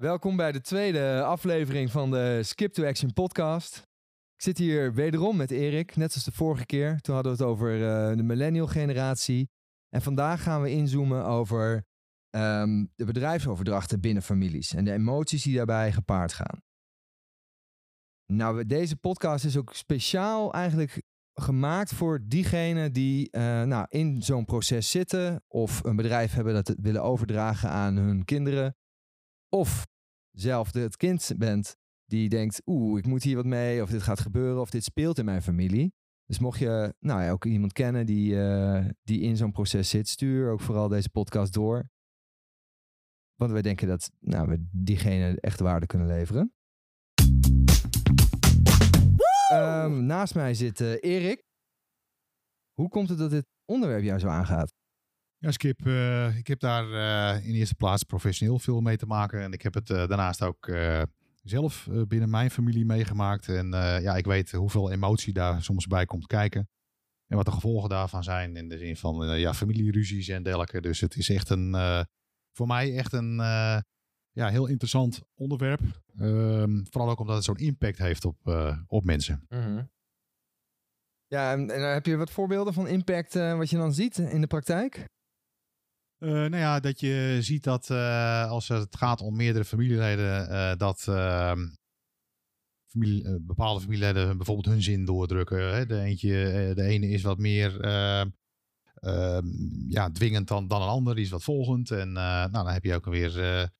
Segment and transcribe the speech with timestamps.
[0.00, 3.76] Welkom bij de tweede aflevering van de Skip to Action podcast.
[4.34, 7.00] Ik zit hier wederom met Erik, net als de vorige keer.
[7.00, 9.50] Toen hadden we het over uh, de millennial generatie.
[9.88, 11.84] En vandaag gaan we inzoomen over
[12.30, 16.62] um, de bedrijfsoverdrachten binnen families en de emoties die daarbij gepaard gaan.
[18.32, 21.02] Nou, deze podcast is ook speciaal eigenlijk
[21.34, 26.74] gemaakt voor diegenen die uh, nou, in zo'n proces zitten of een bedrijf hebben dat
[26.80, 28.74] willen overdragen aan hun kinderen.
[29.48, 29.88] Of
[30.40, 34.20] zelf het kind bent die denkt, oeh, ik moet hier wat mee, of dit gaat
[34.20, 35.92] gebeuren, of dit speelt in mijn familie.
[36.26, 40.08] Dus mocht je nou ja, ook iemand kennen die, uh, die in zo'n proces zit,
[40.08, 41.88] stuur ook vooral deze podcast door.
[43.34, 46.54] Want wij denken dat nou, we diegene echt waarde kunnen leveren.
[49.52, 51.44] Um, naast mij zit uh, Erik.
[52.72, 54.72] Hoe komt het dat dit onderwerp jou zo aangaat?
[55.42, 59.42] Ja, Skip, uh, ik heb daar uh, in eerste plaats professioneel veel mee te maken.
[59.42, 60.72] En ik heb het daarnaast ook
[61.42, 63.48] zelf binnen mijn familie meegemaakt.
[63.48, 63.70] En
[64.02, 66.68] ja, ik weet hoeveel emotie daar soms bij komt kijken.
[67.26, 70.80] En wat de gevolgen daarvan zijn in de zin van ja, familieruzies en dergelijke.
[70.80, 71.76] Dus het is echt een,
[72.52, 73.36] voor mij echt een
[74.32, 75.80] ja, heel interessant onderwerp.
[76.20, 78.36] Um, vooral ook omdat het zo'n impact heeft op,
[78.86, 79.44] op mensen.
[79.48, 79.90] -hmm.
[81.26, 84.46] Ja, en, en, heb je wat voorbeelden van impact wat je dan ziet in de
[84.46, 85.08] praktijk?
[86.20, 87.90] Uh, nou ja, dat je ziet dat
[88.50, 91.68] als het gaat om meerdere familieleden, dat ehm,
[92.86, 95.74] familie, bepaalde familieleden bijvoorbeeld hun zin doordrukken.
[95.74, 95.86] Hè?
[95.86, 98.30] De, eentje, de ene is wat meer ehm,
[99.88, 101.90] ja, dwingend dan, dan een ander, die is wat volgend.
[101.90, 103.70] En nou, dan heb je ook weer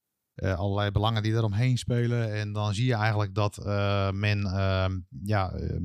[0.41, 2.33] allerlei belangen die eromheen spelen.
[2.35, 3.57] En dan zie je eigenlijk dat
[4.15, 4.41] men
[5.25, 5.79] ja, ehm, eh,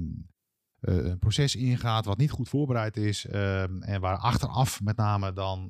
[0.87, 3.25] een proces ingaat wat niet goed voorbereid is.
[3.25, 5.69] Ehm, en waar achteraf met name dan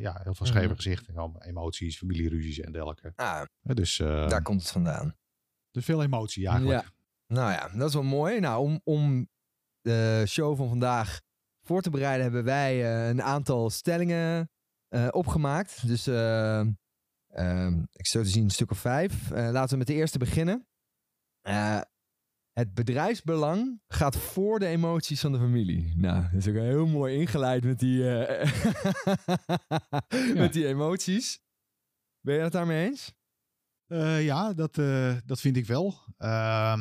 [0.00, 0.74] ja, heel veel scheve mhm.
[0.74, 1.42] gezichten komen.
[1.42, 3.12] Emoties, familieruzies en dergelijke.
[3.16, 5.16] Ah, dus, daar komt het vandaan.
[5.70, 6.82] Dus veel emotie eigenlijk.
[6.82, 6.90] Ja.
[7.26, 8.40] Nou ja, dat is wel mooi.
[8.40, 9.28] Nou, om, om
[9.80, 11.20] de show van vandaag
[11.62, 14.50] voor te bereiden hebben wij een aantal stellingen
[15.10, 15.86] opgemaakt.
[15.86, 16.06] Dus
[17.36, 19.30] Um, ik zou te zien een stuk of vijf.
[19.30, 20.66] Laten we met de eerste beginnen.
[22.54, 25.92] Het bedrijfsbelang gaat voor de emoties van de familie.
[25.96, 28.44] Nou, dat is ook heel mooi ingeleid met die, uh,
[30.42, 31.40] met die emoties.
[32.20, 33.12] Ben je het daarmee eens?
[34.24, 34.74] ja, dat,
[35.26, 35.94] dat vind ik wel.
[36.18, 36.80] Ehm,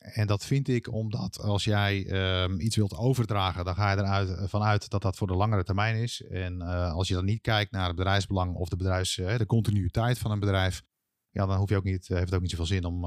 [0.00, 2.10] en dat vind ik omdat als jij
[2.42, 5.64] um, iets wilt overdragen, dan ga je eruit eh, vanuit dat dat voor de langere
[5.64, 6.22] termijn is.
[6.22, 10.18] En uh, als je dan niet kijkt naar het bedrijfsbelang of de, bedrijfs, de continuïteit
[10.18, 10.82] van een bedrijf,
[11.30, 13.04] ja, dan hoef je ook niet, heeft het ook niet zoveel zin om,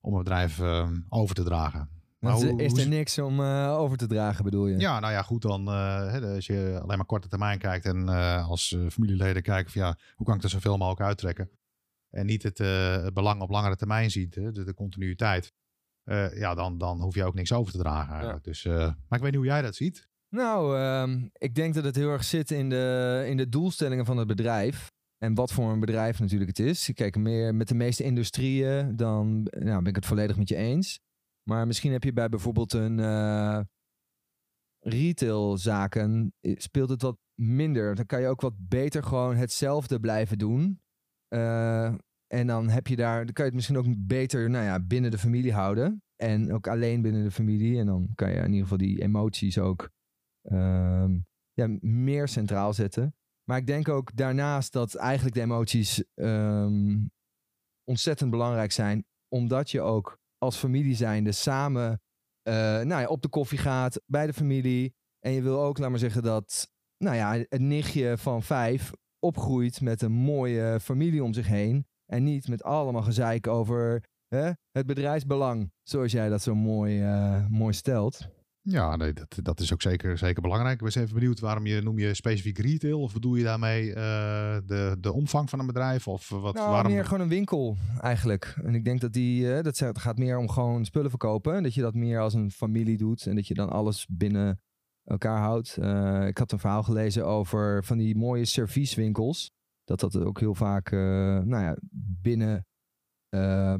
[0.00, 1.88] om een bedrijf uh, over te dragen.
[2.18, 4.78] Maar hoe, is er niks om over te dragen, bedoel je?
[4.78, 5.68] Ja, nou ja, goed dan.
[5.68, 8.08] als je alleen maar korte termijn kijkt en
[8.44, 11.50] als familieleden kijken van ja, hoe kan ik er zoveel mogelijk uittrekken?
[12.10, 15.52] En niet het, het belang op langere termijn ziet, de, de continuïteit.
[16.34, 19.22] Ja, dan, dan hoef je ook niks over te dragen Dus, uh, maar ik weet
[19.22, 20.08] niet hoe jij dat ziet.
[20.28, 24.16] Nou, uh, ik denk dat het heel erg zit in de, in de doelstellingen van
[24.16, 24.92] het bedrijf.
[25.24, 26.90] En wat voor een bedrijf natuurlijk het is.
[26.94, 31.00] Kijk, meer met de meeste industrieën, dan nou, ben ik het volledig met je eens.
[31.42, 33.60] Maar misschien heb je bij bijvoorbeeld een uh,
[34.78, 37.94] retailzaken, speelt het wat minder.
[37.94, 40.80] Dan kan je ook wat beter gewoon hetzelfde blijven doen.
[42.26, 45.10] En dan heb je daar, dan kan je het misschien ook beter nou ja, binnen
[45.10, 46.02] de familie houden.
[46.16, 47.78] En ook alleen binnen de familie.
[47.78, 49.90] En dan kan je in ieder geval die emoties ook
[50.42, 51.10] uh,
[51.52, 53.14] ja, meer centraal zetten.
[53.50, 57.10] Maar ik denk ook daarnaast dat eigenlijk de emoties um,
[57.84, 59.04] ontzettend belangrijk zijn.
[59.28, 61.90] Omdat je ook als familie zijnde samen
[62.48, 64.94] uh, nou ja, op de koffie gaat bij de familie.
[65.18, 69.80] En je wil ook, laat maar zeggen, dat nou ja, het nichtje van vijf opgroeit
[69.80, 71.86] met een mooie familie om zich heen.
[72.06, 77.46] En niet met allemaal gezeik over hè, het bedrijfsbelang, zoals jij dat zo mooi, uh,
[77.46, 78.28] mooi stelt.
[78.70, 80.80] Ja, nee, dat, dat is ook zeker, zeker belangrijk.
[80.80, 83.94] Ik ben even benieuwd waarom je noem je specifiek retail of bedoel je daarmee uh,
[84.66, 86.54] de, de omvang van een bedrijf of wat?
[86.54, 86.92] Nou, waarom...
[86.92, 88.56] meer gewoon een winkel eigenlijk.
[88.64, 91.80] En ik denk dat die uh, dat gaat meer om gewoon spullen verkopen, dat je
[91.80, 94.60] dat meer als een familie doet en dat je dan alles binnen
[95.04, 95.76] elkaar houdt.
[95.80, 99.50] Uh, ik had een verhaal gelezen over van die mooie servieswinkels
[99.84, 101.76] dat dat ook heel vaak nou ja,
[102.22, 102.66] binnen,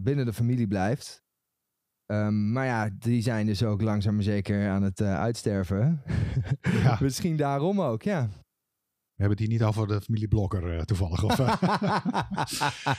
[0.03, 1.23] binnen de familie blijft.
[2.11, 6.03] Um, maar ja, die zijn dus ook langzaam maar zeker aan het uh, uitsterven.
[6.83, 6.99] Ja.
[7.01, 8.29] Misschien daarom ook, ja.
[9.15, 11.25] We hebben het hier niet over de familie Blokker uh, toevallig.
[11.25, 11.41] Of,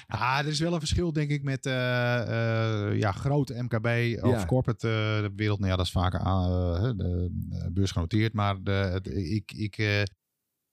[0.08, 3.86] ah, er is wel een verschil, denk ik, met uh, uh, ja, grote MKB
[4.24, 4.46] of ja.
[4.46, 4.88] corporate
[5.22, 5.60] de wereld.
[5.60, 7.30] Nou ja, dat is vaak de
[7.74, 8.34] beurs genoteerd.
[8.34, 10.08] Maar de, het, ik, ik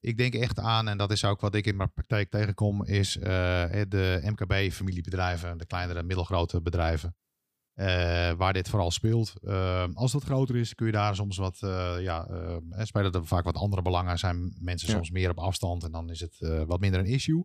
[0.00, 3.12] ik denk echt aan, en dat is ook wat ik in mijn praktijk tegenkom, is
[3.12, 7.16] de MKB-familiebedrijven, de kleinere, middelgrote bedrijven.
[7.80, 9.34] Uh, waar dit vooral speelt.
[9.42, 11.58] Uh, als dat groter is, kun je daar soms wat,
[12.00, 12.28] ja,
[12.78, 14.18] spelen er vaak wat andere belangen.
[14.18, 17.44] Zijn mensen soms meer op afstand en dan is het wat minder een issue.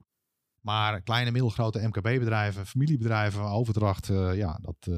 [0.61, 4.89] Maar kleine, middelgrote MKB-bedrijven, familiebedrijven, overdracht, ja, dat,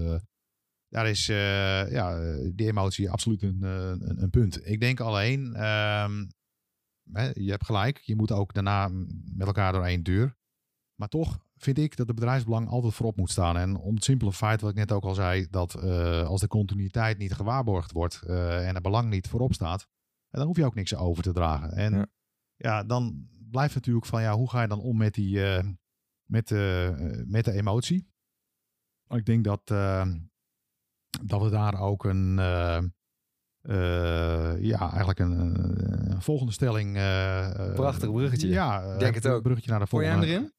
[0.90, 2.20] daar is ja,
[2.54, 4.68] die emotie absoluut een, een, een, punt.
[4.68, 6.28] Ik denk alleen, um,
[7.12, 8.88] hè, je hebt gelijk, je moet ook daarna
[9.36, 10.36] met elkaar door één deur.
[10.96, 13.58] Maar toch vind ik dat de bedrijfsbelang altijd voorop moet staan.
[13.58, 16.48] En om het simpele feit wat ik net ook al zei, dat uh, als de
[16.48, 19.88] continuïteit niet gewaarborgd wordt uh, en het belang niet voorop staat,
[20.30, 21.72] dan hoef je ook niks over te dragen.
[21.72, 22.06] En ja,
[22.56, 25.60] ja dan blijft natuurlijk van, ja, hoe ga je dan om met, die, uh,
[26.26, 26.50] met,
[27.28, 28.08] met de emotie?
[29.08, 29.68] Ik denk dat,
[31.26, 32.84] dat we daar ook een, uh,
[34.62, 35.32] ja, eigenlijk een,
[36.12, 36.98] een volgende stelling.
[36.98, 38.48] Uh, Prachtig bruggetje.
[38.48, 39.42] Ja, denk het ook.
[39.42, 40.16] Bruggetje naar de volgende.
[40.16, 40.54] Voor jij erin?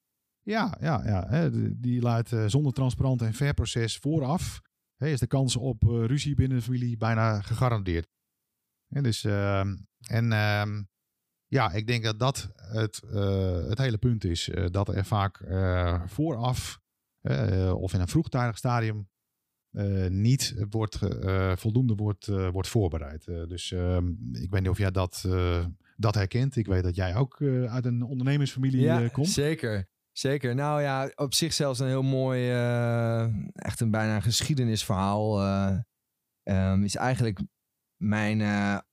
[0.46, 1.50] Ja, ja, ja.
[1.76, 4.60] Die luidt zonder transparant en fair proces vooraf.
[4.98, 8.08] Is de kans op ruzie binnen de familie bijna gegarandeerd.
[8.88, 9.76] En dus, ehm,
[10.08, 10.82] en ehm,
[11.46, 13.02] ja, ik denk dat dat het,
[13.68, 14.50] het hele punt is.
[14.70, 15.44] dat er vaak
[16.06, 16.80] vooraf
[17.72, 19.08] of in een vroegtijdig stadium
[20.08, 20.98] niet wordt,
[21.54, 23.24] voldoende wordt, wordt voorbereid.
[23.24, 25.24] dus ehm, ik weet niet of jij dat,
[25.96, 26.56] dat herkent.
[26.56, 29.28] Ik weet dat jij ook uit een ondernemersfamilie ja, komt.
[29.28, 29.94] Zeker.
[30.18, 30.54] Zeker.
[30.54, 32.50] Nou ja, op zich zelfs een heel mooi,
[33.52, 35.42] echt een bijna geschiedenisverhaal.
[36.42, 37.40] Um, is eigenlijk
[37.96, 38.42] mijn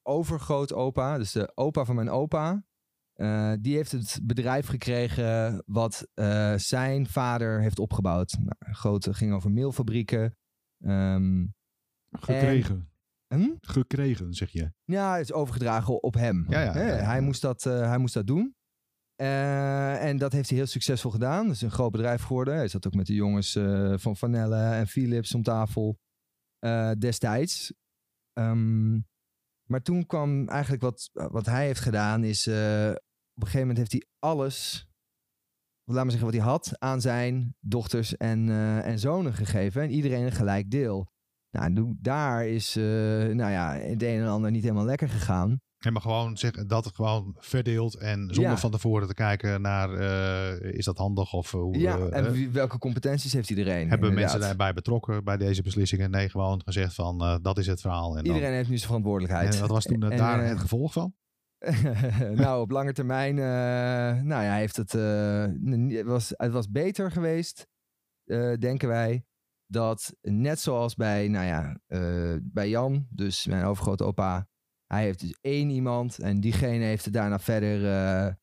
[0.01, 2.63] overgrootopa, dus de opa van mijn opa.
[3.59, 6.07] die heeft het bedrijf gekregen wat
[6.55, 8.37] zijn vader heeft opgebouwd.
[8.39, 10.37] Nou, grote ging over meelfabrieken.
[10.85, 11.53] Um,
[12.19, 12.91] Gekregen.
[13.27, 13.55] hm?
[13.59, 14.71] Gekregen, zeg je.
[14.83, 16.45] Ja, het is overgedragen op hem.
[16.49, 18.55] Ja, ja, Hij, moest dat, uh, hij moest dat doen.
[19.21, 21.45] Uh, en dat heeft hij heel succesvol gedaan.
[21.45, 22.55] Het is een groot bedrijf geworden.
[22.55, 25.99] Hij zat ook met de jongens uh, van Vanelle en Philips om tafel
[26.97, 27.73] destijds.
[28.39, 29.05] Um,
[29.69, 32.47] maar toen kwam eigenlijk wat, wat hij heeft gedaan is...
[32.47, 32.97] op een
[33.35, 34.87] gegeven moment heeft hij alles
[35.83, 38.49] laat me zeggen, wat hij had aan zijn dochters en,
[38.83, 39.81] en zonen gegeven.
[39.81, 41.11] En iedereen een gelijk deel.
[41.57, 45.59] Nou, daar is nou ja, het een en ander niet helemaal lekker gegaan.
[45.85, 48.57] En maar gewoon zeggen dat het gewoon verdeeld en zonder ja.
[48.57, 51.79] van tevoren te kijken naar uh, is dat handig of hoe.
[51.79, 53.89] Ja, en welke competenties heeft iedereen?
[53.89, 54.31] Hebben inderdaad.
[54.31, 56.11] mensen daarbij betrokken bij deze beslissingen?
[56.11, 58.17] Nee, gewoon gezegd van dat is het verhaal.
[58.17, 59.53] En iedereen heeft nu zijn verantwoordelijkheid.
[59.53, 61.13] En wat was toen en, daar het gevolg van?
[62.35, 63.35] nou, op lange termijn,
[64.25, 67.67] nou ja, heeft het, het, was, het was beter geweest,
[68.59, 69.25] denken wij.
[69.65, 71.77] Dat net zoals bij, nou ja,
[72.41, 74.47] bij Jan, dus mijn overgrote opa,
[74.87, 78.37] hij heeft dus één iemand en diegene heeft het daarna verder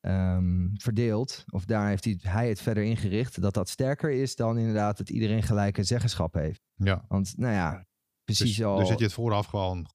[0.00, 1.44] um, verdeeld.
[1.50, 3.40] Of daar heeft hij, hij het verder ingericht.
[3.40, 6.62] Dat dat sterker is dan inderdaad dat iedereen gelijke zeggenschap heeft.
[6.74, 7.04] Ja.
[7.08, 7.86] Want, nou ja,
[8.24, 8.78] precies dus, al.
[8.78, 9.88] Dus dat je het vooraf gewoon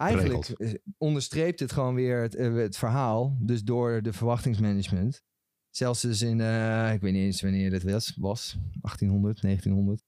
[0.00, 3.36] Eigenlijk eh, onderstreept het gewoon weer het, eh, het, verhaal.
[3.40, 5.22] Dus door de verwachtingsmanagement.
[5.70, 10.02] Zelfs dus in, uh, ik weet niet eens wanneer dit was, was 1800, 1900.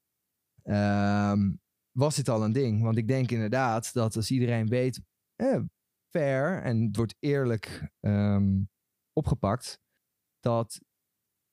[0.64, 1.60] Um,
[1.90, 2.82] was dit al een ding?
[2.82, 5.00] Want ik denk inderdaad dat als iedereen weet,
[5.42, 5.60] eh,
[6.10, 8.70] fair en het wordt eerlijk um,
[9.12, 9.80] opgepakt,
[10.40, 10.80] dat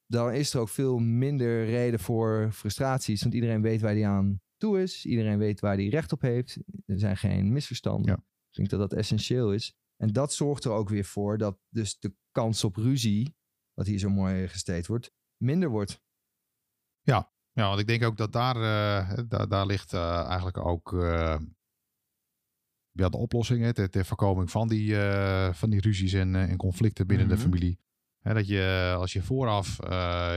[0.06, 3.22] dan is er ook veel minder reden voor frustraties.
[3.22, 5.06] Want iedereen weet waar die aan toe is.
[5.06, 6.58] Iedereen weet waar hij recht op heeft.
[6.86, 8.12] Er zijn geen misverstanden.
[8.12, 8.18] Ja.
[8.50, 9.74] Ik denk dat dat essentieel is.
[9.96, 13.36] En dat zorgt er ook weer voor dat dus de kans op ruzie,
[13.74, 16.02] wat hier zo mooi gesteed wordt, minder wordt.
[17.02, 20.92] Ja, ja want ik denk ook dat daar, uh, daar, daar, ligt uh, eigenlijk ook
[20.92, 21.38] uh,
[23.00, 24.96] ja, de oplossing, ter, ter voorkoming van die,
[25.52, 27.42] van die ruzies en, en conflicten binnen mm -hmm.
[27.42, 27.80] de familie.
[28.20, 29.78] He, dat je als je vooraf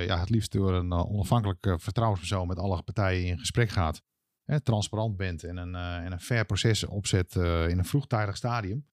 [0.06, 4.02] ja, het liefst door een onafhankelijke vertrouwenspersoon met alle partijen in gesprek gaat
[4.44, 8.86] hè, transparant bent en een, en een fair proces opzet in een vroegtijdig stadium,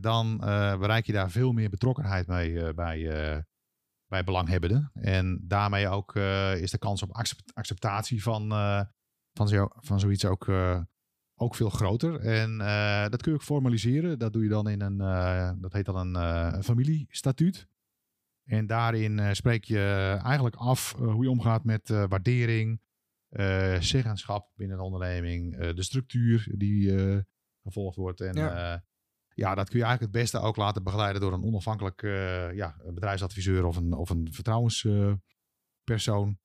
[0.00, 0.36] dan
[0.78, 3.44] bereik je daar veel meer betrokkenheid mee bij,
[4.06, 4.90] bij belanghebbenden.
[4.94, 6.16] En daarmee ook
[6.56, 8.48] is de kans op accept acceptatie van,
[9.32, 10.46] van, zo, van zoiets ook,
[11.38, 12.20] ook veel groter.
[12.20, 12.58] En
[13.10, 14.18] dat kun je ook formaliseren.
[14.18, 14.98] Dat doe je dan in een,
[15.60, 16.14] dat heet dan een,
[16.54, 17.68] een familiestatuut.
[18.44, 22.80] En daarin spreek je eigenlijk af hoe je omgaat met waardering,
[23.30, 27.18] uh, zeggenschap binnen de onderneming, uh, de structuur die uh,
[27.62, 28.20] gevolgd wordt.
[28.20, 28.82] En ja.
[29.28, 29.54] ja.
[29.54, 32.02] dat kun je eigenlijk het beste ook laten begeleiden door een onafhankelijk
[32.54, 36.38] ja, bedrijfsadviseur of een, of een vertrouwenspersoon.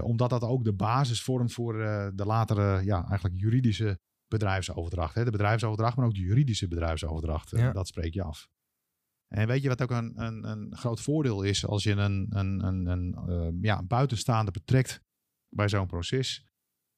[0.00, 1.72] omdat dat ook de basis vormt voor
[2.14, 5.14] de latere ja, eigenlijk juridische bedrijfsoverdracht.
[5.14, 5.24] Hè?
[5.24, 7.50] De bedrijfsoverdracht, maar ook de juridische bedrijfsoverdracht.
[7.50, 7.72] Ja.
[7.72, 8.48] Dat spreek je af.
[9.28, 12.64] En weet je wat ook een, een, een groot voordeel is als je een, een,
[12.64, 15.00] een, een, eh, ja, een buitenstaande betrekt
[15.48, 16.46] bij zo'n proces?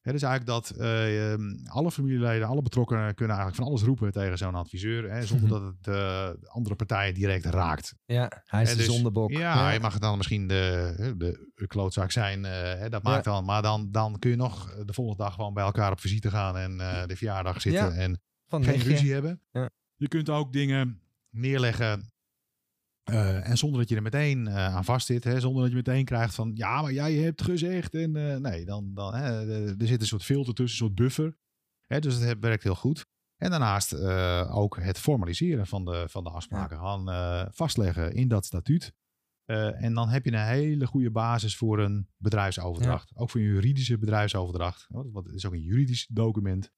[0.08, 4.12] Het is eigenlijk dat eh, ehm, alle familieleden, alle betrokkenen kunnen eigenlijk van alles roepen
[4.12, 5.10] tegen zo'n adviseur.
[5.10, 7.94] Hè, zonder dat het de andere partijen direct raakt.
[8.04, 9.30] Ja, hij is Hè, de dus- zondebok.
[9.30, 11.14] Ja, je mag het dan misschien de,
[11.54, 12.44] de klootzak zijn.
[12.44, 13.44] eh, hè, dat maakt dan.
[13.44, 16.56] Maar dan, dan kun je nog de volgende dag gewoon bij elkaar op visite gaan
[16.56, 17.94] en eh, de verjaardag zitten.
[17.94, 18.00] Ja.
[18.00, 19.42] En van geen ruzie hebben.
[19.50, 19.70] Ja.
[19.96, 21.00] Je kunt ook dingen
[21.30, 22.12] neerleggen.
[23.08, 25.24] Eh, en zonder dat je er meteen eh, aan vast zit.
[25.24, 27.94] Hè, zonder dat je meteen krijgt van ja, maar jij hebt gezegd.
[27.94, 29.48] En eh, nee, dan, dan hè,
[29.78, 31.36] er zit een soort filter tussen, een soort buffer.
[31.86, 33.06] Hè, dus het werkt heel goed.
[33.36, 33.94] En daarnaast
[34.50, 36.78] ook het formaliseren van de, van de afspraken.
[36.78, 38.92] Gaan vastleggen in dat statuut.
[39.44, 43.12] En dan heb je een hele goede basis voor een bedrijfsoverdracht.
[43.14, 44.86] Ook voor een juridische bedrijfsoverdracht.
[44.88, 46.72] Want het is ook een juridisch document.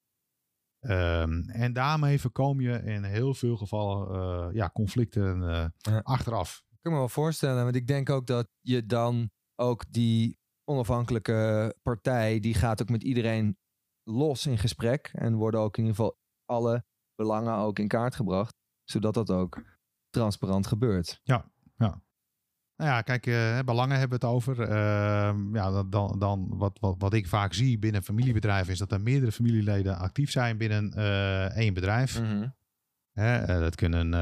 [0.81, 5.99] Ehm, en daarmee voorkom je in heel veel gevallen eh, ja, conflicten eh, Ja.
[6.03, 6.63] achteraf.
[6.71, 11.75] Ik kan me wel voorstellen, want ik denk ook dat je dan ook die onafhankelijke
[11.83, 13.59] partij, die gaat ook met iedereen
[14.03, 15.11] los in gesprek.
[15.13, 16.85] En worden ook in ieder geval alle
[17.15, 18.55] belangen ook in kaart gebracht.
[18.85, 19.63] Zodat dat ook
[20.11, 21.21] transparant gebeurt.
[22.81, 24.61] Nou ja, kijk, eh, belangen hebben we het over.
[24.61, 29.01] Ehm, ja, dan- dan, wat, wat, wat ik vaak zie binnen familiebedrijven is dat er
[29.01, 32.21] meerdere familieleden actief zijn binnen eh, één bedrijf.
[33.13, 34.13] Hè, eh, dat kunnen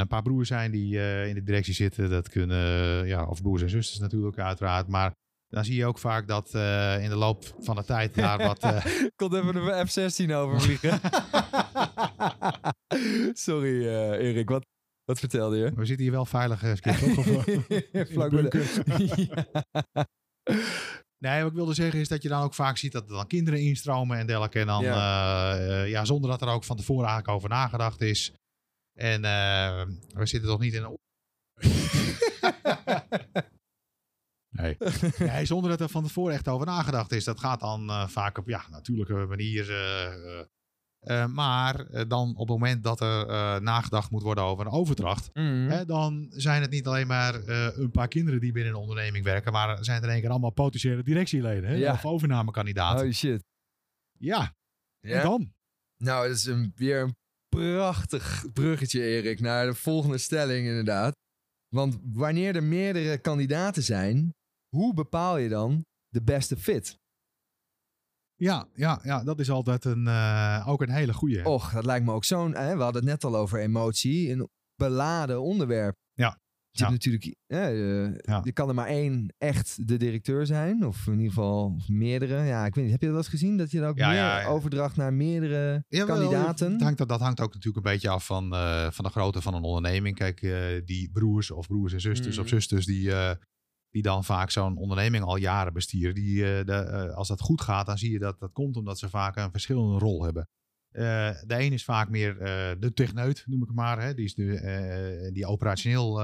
[0.00, 0.98] een paar broers zijn die
[1.28, 2.10] in de directie zitten.
[2.10, 4.88] Dat kunnen, ja, of broers en zusters natuurlijk uiteraard.
[4.88, 5.14] Maar
[5.48, 6.54] dan zie je ook vaak dat
[7.00, 8.58] in de loop van de tijd daar wat...
[8.62, 8.84] eh,
[9.16, 11.00] Komt even de F-16 overvliegen.
[13.46, 14.66] Sorry Erik, wat,
[15.08, 15.72] wat vertelde je?
[15.74, 17.18] we zitten hier wel veilig, eh, Skip, toch?
[17.18, 19.86] Of, eh, Vlak bij de...
[19.94, 20.06] Ja.
[21.18, 23.26] Nee, wat ik wilde zeggen is dat je dan ook vaak ziet dat er dan
[23.26, 24.60] kinderen instromen en dergelijke.
[24.60, 25.84] En dan, ja.
[25.84, 28.32] ja, zonder dat er ook van tevoren eigenlijk over nagedacht is.
[28.98, 30.98] En eh, we zitten toch niet in een...
[34.60, 34.76] nee.
[35.18, 37.24] nee, zonder dat er van tevoren echt over nagedacht is.
[37.24, 39.70] Dat gaat dan eh, vaak op ja, natuurlijke manier.
[39.70, 40.46] eh, eh,
[40.98, 44.72] eh, maar eh, dan op het moment dat er eh, nagedacht moet worden over een
[44.72, 45.30] overdracht.
[45.34, 45.68] Mhm.
[45.68, 49.52] Hè, dan zijn het niet alleen maar een paar kinderen die binnen een onderneming werken,
[49.52, 51.92] maar zijn het in één keer allemaal potentiële directieleden hè, Ja.
[51.92, 52.98] of overnamekandidaten.
[53.00, 53.44] Holy shit.
[54.18, 54.54] Ja,
[55.00, 55.22] en Ja?
[55.22, 55.52] dan?
[55.96, 57.16] Nou, dat is een, weer een
[57.48, 61.16] prachtig bruggetje, Erik, naar de volgende stelling inderdaad.
[61.74, 64.34] Want wanneer er meerdere kandidaten zijn,
[64.76, 66.97] hoe bepaal je dan de beste fit?
[68.38, 71.44] Ja, ja, ja, dat is altijd een, eh, ook een hele goeie.
[71.44, 72.54] Och, dat lijkt me ook zo'n...
[72.54, 75.96] Hè, we hadden het net al over emotie, een beladen onderwerp.
[76.12, 76.38] Ja.
[76.70, 76.90] Je, Ja.
[76.90, 78.44] natuurlijk, hè, eh, Ja.
[78.44, 82.42] er kan er maar één echt de directeur zijn, of in ieder geval meerdere.
[82.44, 83.56] Ja, ik weet niet, heb je dat wel eens gezien?
[83.56, 86.72] Dat je dan ook Ja, meer overdracht naar meerdere kandidaten?
[86.72, 89.54] Dat hangt, dat hangt ook natuurlijk een beetje af van, eh, van de grootte van
[89.54, 90.16] een onderneming.
[90.16, 90.40] Kijk,
[90.84, 93.10] die broers of broers en zusters of zusters die,
[93.90, 96.14] die dan vaak zo'n onderneming al jaren bestieren.
[96.14, 98.98] Die, eh, de, eh, als dat goed gaat, dan zie je dat dat komt omdat
[98.98, 100.48] ze vaak een verschillende rol hebben.
[100.88, 101.02] Eh,
[101.46, 102.38] de een is vaak meer
[102.80, 104.02] de techneut, noem ik het maar.
[104.02, 104.14] Hè?
[104.14, 106.22] Die, is de, die operationeel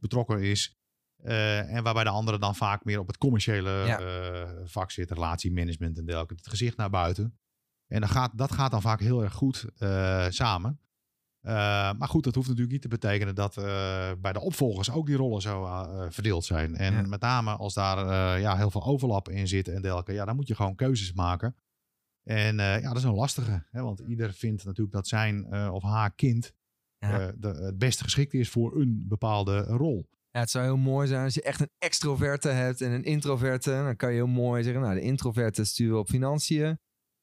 [0.00, 0.78] betrokken is.
[1.22, 4.66] En waarbij de andere dan vaak meer op het commerciële Ja.
[4.66, 5.10] vak zit.
[5.10, 6.34] Relatiemanagement en dergelijke.
[6.34, 7.38] Het gezicht naar buiten.
[7.86, 9.66] En dan gaat, dat gaat dan vaak heel erg goed
[10.28, 10.80] samen.
[11.40, 11.52] Eh,
[11.98, 15.16] maar goed, dat hoeft natuurlijk niet te betekenen dat eh, bij de opvolgers ook die
[15.16, 16.76] rollen zo eh, verdeeld zijn.
[16.76, 17.02] En Ja.
[17.02, 20.48] met name als daar ja, heel veel overlap in zit en dergelijke, ja, dan moet
[20.48, 21.56] je gewoon keuzes maken.
[22.22, 26.14] En ja, dat is een lastige, hè, want ieder vindt natuurlijk dat zijn of haar
[26.14, 26.52] kind
[26.98, 27.32] Ja.
[27.38, 30.08] de, het beste geschikt is voor een bepaalde rol.
[30.30, 33.70] Ja, het zou heel mooi zijn als je echt een extroverte hebt en een introverte.
[33.70, 36.78] Dan kan je heel mooi zeggen, nou, de introverte sturen op financiën.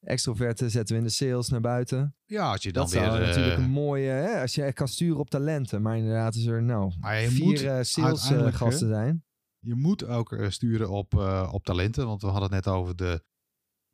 [0.07, 2.15] De extroverte zetten we in de sales naar buiten.
[2.25, 3.03] Ja, als je dan Dat weer...
[3.03, 5.81] zou natuurlijk eh, een mooie, hè, als je echt kan sturen op talenten.
[5.81, 6.93] Maar inderdaad is er nou
[7.27, 9.25] vier eh, sales eh, zijn.
[9.59, 11.13] Je moet ook sturen op,
[11.51, 12.05] op talenten.
[12.05, 13.23] Want we hadden het net over de,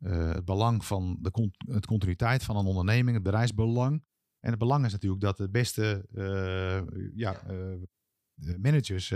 [0.03, 4.05] het belang van de con- het continuïteit van een onderneming, het bedrijfsbelang.
[4.39, 6.05] En het belang is natuurlijk dat de beste
[7.15, 7.41] ja,
[8.33, 9.07] de managers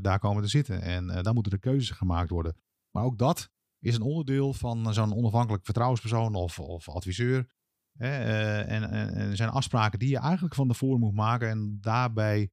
[0.00, 0.82] daar komen te zitten.
[0.82, 2.56] En dan moeten er keuzes gemaakt worden.
[2.90, 3.50] Maar ook dat
[3.82, 7.50] is een onderdeel van zo'n onafhankelijk vertrouwenspersoon of, of adviseur.
[7.98, 11.48] Hè, eh, en, en, er zijn afspraken die je eigenlijk van tevoren moet maken.
[11.48, 12.50] En daarbij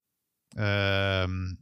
[0.49, 1.53] ehm,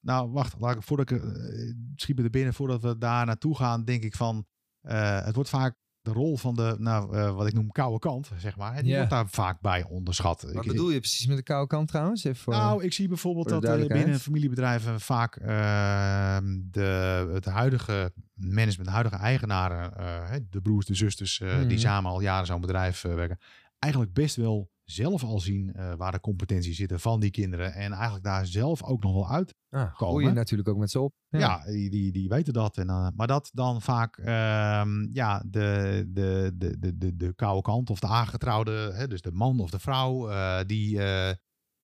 [0.00, 0.58] nou, wacht.
[0.58, 4.02] Laat ik, voordat ik, eh, schiet me er binnen, voordat we daar naartoe gaan, denk
[4.02, 4.46] ik van,
[4.80, 5.76] eh, het wordt vaak
[6.12, 8.82] de rol van de, nou, eh, wat ik noem koude kant, zeg maar.
[8.82, 10.42] Die wordt daar vaak bij onderschat.
[10.42, 12.24] Wat Ik- bedoel je precies met de koude kant trouwens?
[12.24, 18.84] Even nou, ik zie bijvoorbeeld dat eh, binnen familiebedrijven vaak ehm, de, het huidige management,
[18.84, 21.68] de huidige eigenaren, eh, de broers, de zusters, Mhm.
[21.68, 23.38] die samen al jaren zo'n bedrijf werken,
[23.78, 27.72] eigenlijk best wel zelf al zien eh, waar de competenties zitten van die kinderen.
[27.72, 29.54] En eigenlijk daar zelf ook nog wel uit.
[29.68, 29.94] Ah, Komen.
[29.96, 31.14] groeien natuurlijk ook met ze op.
[31.28, 32.76] Ja, die, die, die weten dat.
[32.76, 37.62] En, dan- maar dat dan vaak ehm, ja, de, de, de, de, de, de koude
[37.62, 40.90] kant of de aangetrouwde, hè, dus de man of de vrouw, eh, die,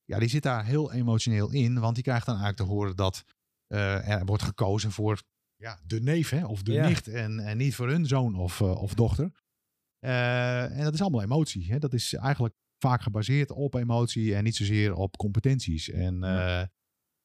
[0.05, 1.81] ja, die zit daar heel emotioneel in.
[1.81, 3.25] Want die krijgt dan eigenlijk te horen dat
[3.67, 5.23] er wordt gekozen voor
[5.57, 6.89] ja, de neef hè, of de Ja.
[6.89, 9.31] nicht en, en niet voor hun zoon of, of dochter.
[9.99, 11.73] En dat is allemaal emotie.
[11.73, 11.79] Hè.
[11.79, 15.91] Dat is eigenlijk vaak gebaseerd op emotie en niet zozeer op competenties.
[15.91, 16.65] En, eh,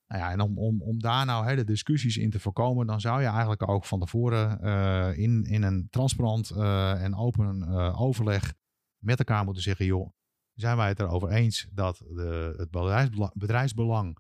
[0.08, 3.02] nou ja, en om, om, om daar nou hè, de discussies in te voorkomen, dan
[3.02, 8.54] zou je eigenlijk ook van tevoren eh, in, in een transparant eh, en open overleg
[8.98, 10.10] met elkaar moeten zeggen, joh,
[10.54, 14.18] zijn wij het erover eens dat de, het bedrijfsbelang, bedrijfsbelang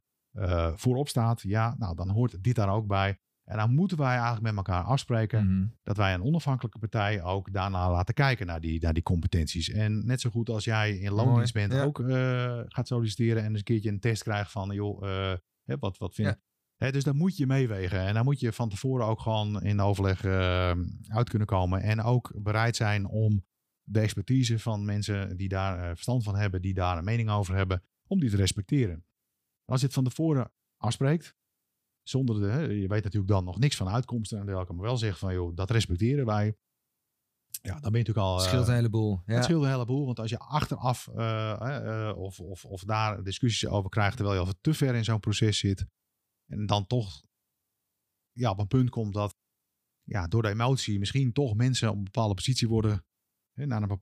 [0.75, 1.41] voorop staat?
[1.41, 3.19] Ja, nou dan hoort dit daar ook bij.
[3.51, 5.67] En dan moeten wij eigenlijk met elkaar afspreken Mhm.
[5.83, 9.69] dat wij een onafhankelijke partij ook daarna laten kijken naar die, naar die competenties.
[9.69, 11.85] En net zo goed als jij in loondienst Mooi, bent, ja.
[11.87, 15.77] ook eh, gaat solliciteren en eens een keertje een test krijgt van, joh, eh, hè,
[15.79, 16.37] wat, wat vind.
[16.75, 17.99] Hè, dus daar moet je meewegen.
[17.99, 20.71] En daar moet je van tevoren ook gewoon in overleg eh,
[21.07, 21.81] uit kunnen komen.
[21.81, 23.45] En ook bereid zijn om
[23.83, 27.83] de expertise van mensen die daar verstand van hebben, die daar een mening over hebben,
[28.07, 29.05] om die te respecteren.
[29.65, 31.35] Als je het van tevoren afspreekt,
[32.03, 34.97] zonder de, hè, je weet natuurlijk dan nog niks van uitkomsten en dergelijke, maar wel
[34.97, 36.55] zegt van, joh, dat respecteren wij.
[37.61, 38.35] Ja, dan ben je natuurlijk al...
[38.35, 39.21] Het eh, scheelt een heleboel.
[39.25, 39.33] Ja.
[39.33, 43.23] het scheelt een heleboel, want als je achteraf eh, eh, eh, of, of, of daar
[43.23, 45.85] discussies over krijgt terwijl je al te ver in zo'n proces zit
[46.45, 47.23] en dan toch
[48.31, 49.35] ja, op een punt komt dat
[50.03, 53.05] ja, door de emotie misschien toch mensen op een bepaalde positie worden,
[53.53, 53.99] hè, naar een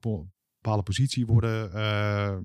[0.60, 2.36] bepaalde positie worden eh,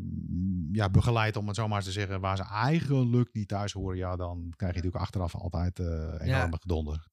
[0.72, 3.98] ja, begeleid, om het zo maar eens te zeggen, waar ze eigenlijk niet thuis horen,
[3.98, 7.08] ja, dan krijg je natuurlijk achteraf altijd eh enorme gedonder.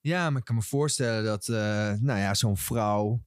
[0.00, 3.24] Ja, maar ik kan me voorstellen dat, eh, nou ja, zo'n vrouw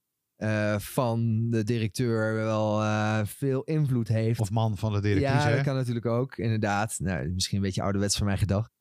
[0.77, 2.81] van de directeur wel
[3.25, 4.39] veel invloed heeft.
[4.39, 5.33] Of man van de directrice.
[5.33, 5.55] ja, hè?
[5.55, 6.99] dat kan natuurlijk ook, inderdaad.
[6.99, 8.71] Nou, misschien een beetje ouderwets van mij gedacht.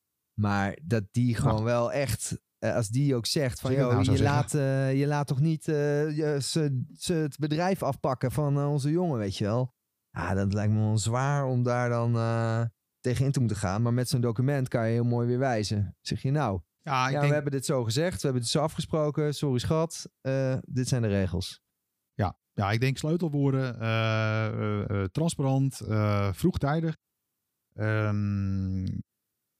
[0.40, 4.22] Maar dat die gewoon wel echt, eh, als die ook zegt van, joh, nou je,
[4.22, 8.90] laat, eh, je laat toch niet eh, je, ze, ze het bedrijf afpakken van onze
[8.90, 9.74] jongen, weet je wel.
[10.10, 12.12] Ja, dat lijkt me wel zwaar om daar dan
[13.00, 13.82] tegenin te moeten gaan.
[13.82, 15.96] Maar met zo'n document kan je heel mooi weer wijzen.
[16.00, 18.50] Zeg je nou, Ja, ik ja, denk, we hebben dit zo gezegd, we hebben dit
[18.50, 19.34] zo afgesproken.
[19.34, 20.08] Sorry schat,
[20.60, 21.60] dit zijn de regels.
[22.14, 23.72] Ja, ja, ik denk sleutelwoorden.
[25.12, 25.80] transparant,
[26.36, 26.96] vroegtijdig.
[27.74, 28.86] Ehm,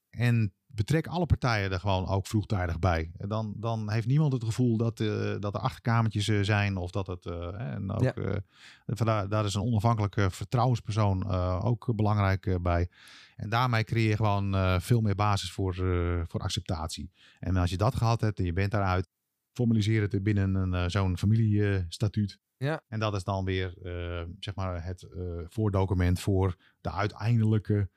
[0.09, 3.11] en betrek alle partijen er gewoon ook vroegtijdig bij.
[3.17, 7.07] Dan, dan heeft niemand het gevoel dat, eh, dat er achterkamertjes eh, zijn of dat
[7.07, 7.23] het.
[7.23, 8.13] hè, en ook, Ja.
[8.85, 11.29] vandaar, daar is een onafhankelijke vertrouwenspersoon
[11.61, 12.89] ook belangrijk bij.
[13.35, 15.73] En daarmee creëer je gewoon veel meer basis voor,
[16.27, 17.11] voor acceptatie.
[17.39, 19.09] En als je dat gehad hebt en je bent daaruit,
[19.53, 22.39] formaliseer het binnen een, zo'n familiestatuut.
[22.57, 22.81] Ja.
[22.87, 23.73] En dat is dan weer
[24.39, 25.07] zeg maar het
[25.47, 27.89] voordocument voor de uiteindelijke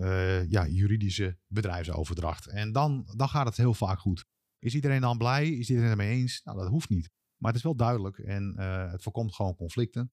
[0.00, 2.46] eh, ja, juridische bedrijfsoverdracht.
[2.46, 4.24] En dan, dan gaat het heel vaak goed.
[4.58, 5.48] Is iedereen dan blij?
[5.48, 6.40] Is iedereen ermee eens?
[6.44, 7.10] Nou, dat hoeft niet.
[7.36, 10.12] Maar het is wel duidelijk en eh, het voorkomt gewoon conflicten.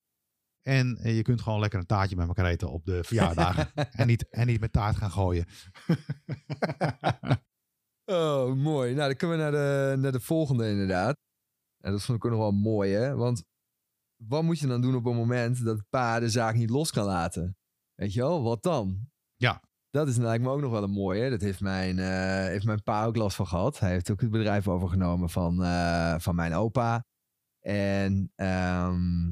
[0.62, 3.74] En je kunt gewoon lekker een taartje met elkaar eten op de verjaardagen.
[3.74, 5.46] en, niet, en niet met taart gaan gooien.
[8.12, 8.94] Oh, mooi.
[8.94, 11.18] Nou, dan kunnen we naar de, naar de volgende inderdaad.
[11.84, 13.16] En dat vond ik ook nog wel mooi, hè?
[13.16, 13.44] Want
[14.24, 17.06] wat moet je dan doen op een moment dat pa de zaak niet los kan
[17.06, 17.58] laten?
[17.94, 19.10] Weet je wel, wat dan?
[19.36, 19.62] Ja.
[19.90, 21.30] Dat is lijkt me ook nog wel een mooie.
[21.30, 23.80] Dat heeft mijn, eh, heeft mijn pa ook last van gehad.
[23.80, 27.06] Hij heeft ook het bedrijf overgenomen van, eh, van mijn opa.
[27.60, 29.26] En ehm,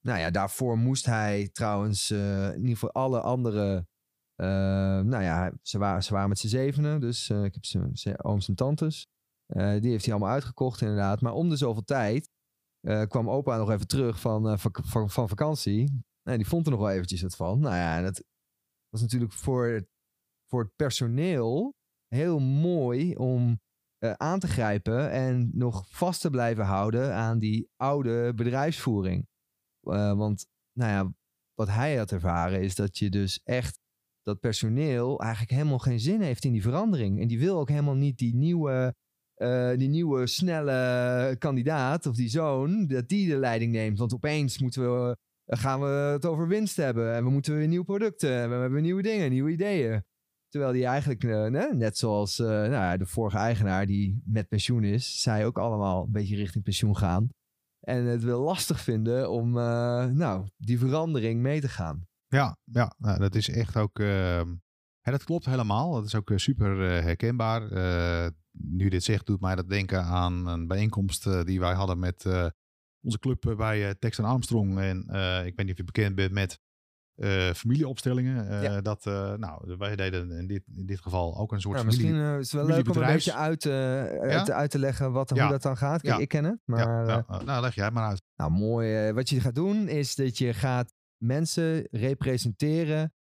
[0.00, 3.86] nou ja, daarvoor moest hij trouwens eh, in ieder geval alle andere...
[4.36, 7.00] nou ja, ze waren, ze waren met z'n zevenen.
[7.00, 9.06] Dus ik heb zijn ooms en tantes.
[9.46, 11.20] Die heeft hij allemaal uitgekocht inderdaad.
[11.20, 12.30] Maar om de zoveel tijd
[13.08, 16.04] kwam opa nog even terug van, vak- van, van vakantie.
[16.22, 17.60] En die vond er nog wel eventjes wat van.
[17.60, 18.24] Nou ja, en dat
[18.88, 19.86] was natuurlijk voor,
[20.50, 21.74] voor het personeel
[22.08, 23.60] heel mooi om
[23.98, 29.26] eh, aan te grijpen en nog vast te blijven houden aan die oude bedrijfsvoering.
[29.80, 31.12] Eh, want, nou ja,
[31.54, 33.78] wat hij had ervaren is dat je dus echt
[34.22, 37.20] dat personeel eigenlijk helemaal geen zin heeft in die verandering.
[37.20, 38.94] En die wil ook helemaal niet die nieuwe,
[39.34, 43.98] eh, die nieuwe snelle kandidaat of die zoon, dat die de leiding neemt.
[43.98, 47.84] Want opeens moeten we, gaan we het over winst hebben en we moeten weer nieuwe
[47.84, 50.04] producten en we hebben nieuwe dingen, nieuwe ideeën.
[50.50, 54.84] Terwijl die eigenlijk, ne, net zoals eh, nou ja, de vorige eigenaar die met pensioen
[54.84, 57.28] is, zij ook allemaal een beetje richting pensioen gaan.
[57.80, 62.06] En het wel lastig vinden om eh, nou, die verandering mee te gaan.
[62.26, 63.98] Ja, ja nou, dat is echt ook.
[65.00, 65.92] dat klopt helemaal.
[65.92, 67.62] Dat is ook super herkenbaar.
[68.50, 72.24] Nu dit zegt, doet mij dat denken aan een bijeenkomst die wij hadden met
[73.00, 74.78] onze club bij Tex Armstrong.
[74.78, 74.98] En
[75.46, 76.58] ik weet niet of je bekend bent met
[77.14, 78.48] eh, familieopstellingen.
[78.48, 78.80] eh, Ja.
[78.80, 82.04] Dat, eh, nou, wij deden in dit, in dit geval ook een soort Ja, familie.
[82.12, 85.48] misschien is het wel leuk om een beetje uit, uit, uit te leggen wat, hoe
[85.48, 86.00] dat dan gaat.
[86.02, 88.22] Kijk, ik ken het, maar nou, leg jij maar uit.
[88.36, 89.12] Nou, mooi.
[89.12, 93.12] wat je gaat doen is dat je gaat mensen representeren.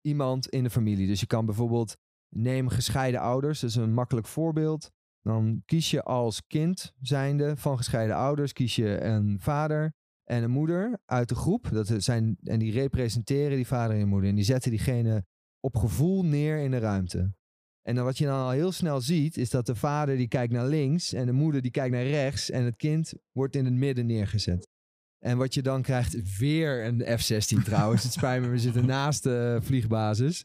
[0.00, 1.06] iemand in de familie.
[1.06, 1.96] Dus je kan bijvoorbeeld
[2.28, 3.60] neem gescheiden ouders.
[3.60, 4.90] Dat is een makkelijk voorbeeld.
[5.22, 8.52] Dan kies je als kind zijnde van gescheiden ouders.
[8.52, 9.94] Kies je een vader
[10.30, 11.68] en een moeder uit de groep.
[11.72, 14.28] Dat zijn, en die representeren die vader en moeder.
[14.28, 15.24] En die zetten diegene
[15.60, 17.34] op gevoel neer in de ruimte.
[17.82, 20.52] En dan wat je dan al heel snel ziet, is dat de vader die kijkt
[20.52, 23.74] naar links en de moeder die kijkt naar rechts en het kind wordt in het
[23.74, 24.68] midden neergezet.
[25.18, 28.02] En wat je dan krijgt, weer een F-16 trouwens.
[28.02, 30.44] Het spijt me, we zitten naast de vliegbasis.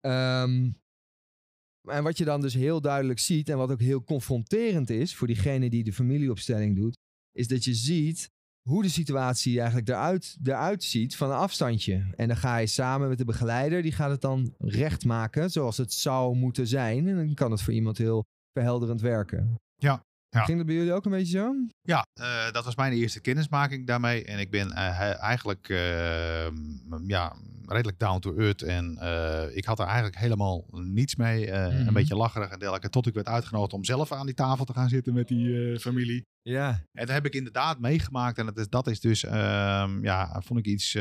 [0.00, 0.70] Ehm,
[1.88, 5.26] en wat je dan dus heel duidelijk ziet en wat ook heel confronterend is voor
[5.26, 6.98] diegene die de familieopstelling doet,
[7.32, 8.34] is dat je ziet
[8.66, 12.06] hoe de situatie eigenlijk eruit, eruit ziet van een afstandje.
[12.16, 15.76] En dan ga je samen met de begeleider, die gaat het dan recht maken zoals
[15.76, 17.08] het zou moeten zijn.
[17.08, 19.54] En dan kan het voor iemand heel verhelderend werken.
[19.76, 20.44] Ja, ja.
[20.44, 21.54] Ging dat bij jullie ook een beetje zo?
[21.82, 24.24] Ja, eh, dat was mijn eerste kennismaking daarmee.
[24.24, 26.46] En ik ben eh, eigenlijk eh,
[27.06, 27.36] ja,
[27.66, 28.62] redelijk down to earth.
[28.62, 31.50] En eh, ik had er eigenlijk helemaal niets mee.
[31.50, 31.86] eh, Mhm.
[31.86, 32.88] Een beetje lacherig en dergelijke.
[32.90, 36.22] Tot ik werd uitgenodigd om zelf aan die tafel te gaan zitten met die familie.
[36.42, 36.68] Ja.
[36.92, 38.38] En dat heb ik inderdaad meegemaakt.
[38.38, 40.92] En dat is, dat is dus, ehm, ja, vond ik iets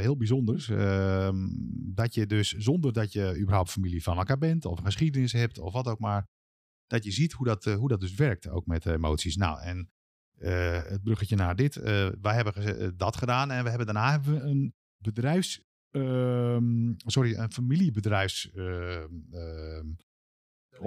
[0.00, 0.68] heel bijzonders.
[0.68, 1.36] Ehm,
[1.94, 5.58] dat je dus, zonder dat je überhaupt familie van elkaar bent, of een geschiedenis hebt,
[5.58, 6.24] of wat ook maar,
[6.86, 9.36] dat je ziet hoe dat, eh, hoe dat dus werkt, ook met emoties.
[9.36, 9.90] Nou, en
[10.34, 11.76] eh, het bruggetje naar dit.
[11.76, 16.92] eh, wij hebben eh, dat gedaan en we hebben daarna hebben we een bedrijfs, ehm,
[16.96, 19.86] sorry, een familiebedrijfs ehm, ehm,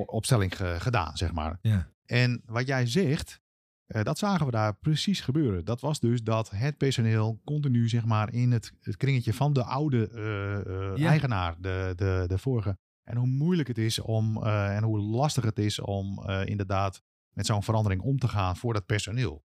[0.05, 1.59] opstelling ge- gedaan, zeg maar.
[1.61, 1.91] Ja.
[2.05, 3.41] En wat jij zegt,
[3.85, 5.65] eh, dat zagen we daar precies gebeuren.
[5.65, 9.63] Dat was dus dat het personeel continu zeg maar in het, het kringetje van de
[9.63, 10.55] oude eh,
[10.91, 11.07] eh, Ja.
[11.09, 12.77] eigenaar, de, de, de vorige.
[13.07, 17.01] En hoe moeilijk het is om eh, en hoe lastig het is om eh, inderdaad
[17.33, 19.43] met zo'n verandering om te gaan voor dat personeel.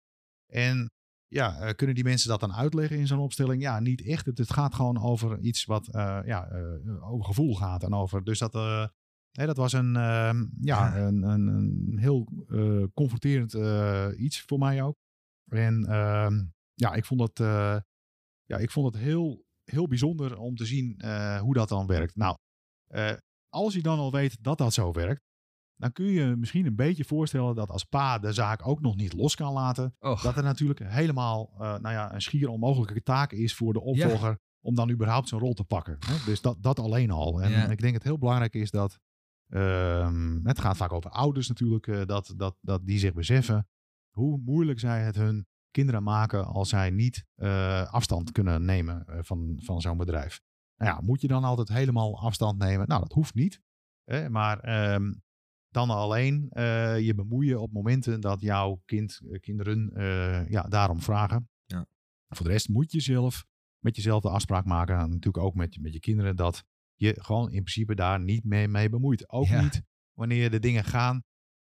[0.46, 0.91] En
[1.28, 3.62] ja, eh, kunnen die mensen dat dan uitleggen in zo'n opstelling?
[3.62, 4.26] Ja, niet echt.
[4.26, 5.88] Het, het gaat gewoon over iets wat
[6.26, 6.50] ja,
[7.02, 7.84] over gevoel gaat.
[7.84, 8.88] En over, dus dat, eh,
[9.32, 10.98] dat was een, ehm, ja.
[10.98, 12.28] Een, een, een heel
[12.93, 13.54] confronterend
[14.17, 14.96] iets voor mij ook.
[15.50, 17.78] En ehm, ja, ik vond eh,
[18.46, 21.06] ja, ik vond het heel, heel bijzonder om te zien
[21.39, 22.15] hoe dat dan werkt.
[22.15, 22.38] Nou,
[22.88, 23.13] eh,
[23.50, 25.26] als je dan al weet dat dat zo werkt,
[25.76, 29.14] dan kun je misschien een beetje voorstellen dat als pa de zaak ook nog niet
[29.14, 30.22] los kan laten, Och.
[30.22, 34.40] dat er natuurlijk helemaal eh, nou ja, een schier onmogelijke taak is voor de opvolger
[34.60, 35.98] om dan überhaupt zijn rol te pakken.
[36.00, 36.26] Hè?
[36.26, 37.42] Dus dat, dat alleen al.
[37.42, 37.62] En Ja.
[37.62, 39.00] ik denk dat het heel belangrijk is dat,
[39.48, 43.68] ehm, het gaat vaak over ouders natuurlijk, eh, dat, dat, dat die zich beseffen
[44.10, 49.60] hoe moeilijk zij het hun kinderen maken als zij niet eh, afstand kunnen nemen van,
[49.64, 50.42] van zo'n bedrijf.
[50.78, 52.88] Nou ja, moet je dan altijd helemaal afstand nemen?
[52.88, 53.62] Nou, dat hoeft niet.
[54.04, 54.30] Hè?
[54.30, 55.13] Maar ehm,
[55.70, 61.02] dan alleen eh, je bemoeien op momenten dat jouw kind, eh, kinderen eh, ja, daarom
[61.02, 61.50] vragen.
[61.66, 61.86] Ja.
[62.28, 63.46] Voor de rest moet je zelf
[63.80, 64.98] met jezelf de afspraak maken.
[65.00, 66.36] En natuurlijk ook met, met je kinderen.
[66.36, 66.63] Dat
[66.96, 69.30] je gewoon in principe daar niet mee, mee bemoeit.
[69.30, 69.62] Ook Ja.
[69.62, 69.82] niet
[70.13, 71.24] wanneer de dingen gaan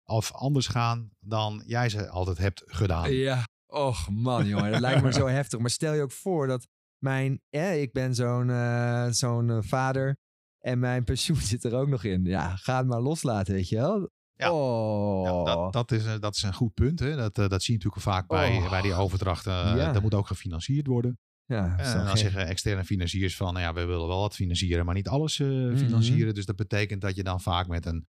[0.04, 3.12] of anders gaan dan jij ze altijd hebt gedaan.
[3.12, 5.58] Ja, och man jongen, dat lijkt me zo heftig.
[5.60, 6.68] Maar stel je ook voor dat
[7.02, 10.16] mijn, eh, ik ben zo'n eh, zo'n eh, vader
[10.58, 12.24] en mijn pensioen zit er ook nog in.
[12.24, 14.10] Ja, ga het maar loslaten, weet je wel.
[14.34, 14.52] Ja.
[14.52, 15.24] Oh.
[15.26, 16.98] Ja, dat, dat, is, dat is een goed punt.
[16.98, 17.16] Hè?
[17.16, 18.70] Dat, eh, dat zie je natuurlijk vaak bij, Oh.
[18.70, 19.52] bij die overdrachten.
[19.52, 19.92] Ja.
[19.92, 21.18] Dat moet ook gefinancierd worden.
[21.44, 24.94] ja, En dan zeggen externe financiers van, nou ja, we willen wel wat financieren, maar
[24.94, 25.76] niet alles Mhm.
[25.76, 26.34] financieren.
[26.34, 28.06] Dus dat betekent dat je dan vaak met een,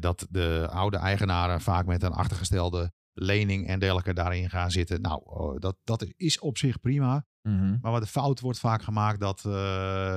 [0.00, 5.00] dat de oude eigenaren vaak met een achtergestelde lening en dergelijke daarin gaan zitten.
[5.00, 7.26] Nou, oh, dat, dat is op zich prima.
[7.42, 7.76] Mhm.
[7.80, 9.52] Maar wat de fout wordt vaak gemaakt dat eh,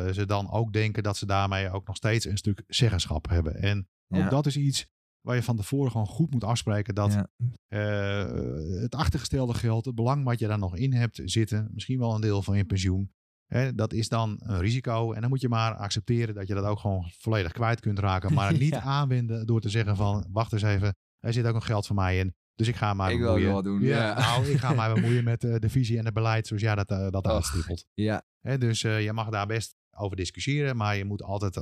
[0.07, 3.55] ze dan ook denken dat ze daarmee ook nog steeds een stuk zeggenschap hebben.
[3.55, 3.87] En
[4.23, 4.87] ook dat is iets
[5.21, 7.27] waar je van tevoren gewoon goed moet afspreken dat Ja.
[7.67, 12.15] eh, het achtergestelde geld, het belang wat je daar nog in hebt zitten, misschien wel
[12.15, 13.11] een deel van je pensioen,
[13.45, 15.13] hè, dat is dan een risico.
[15.13, 18.33] En dan moet je maar accepteren dat je dat ook gewoon volledig kwijt kunt raken.
[18.33, 21.85] Maar niet aanwenden door te zeggen van, wacht eens even, er zit ook nog geld
[21.87, 22.35] voor mij in.
[22.55, 23.47] Dus ik ga maar Ik wil bemoeien.
[23.47, 24.19] ook wel doen, ja.
[24.19, 26.89] Nou, ik ga maar bemoeien met eh, de visie en het beleid zoals jij dat,
[26.91, 27.31] eh, dat Och.
[27.31, 27.85] uitstippelt.
[27.93, 31.57] Ja, Hè, dus eh, je mag daar best over discussiëren, maar je moet altijd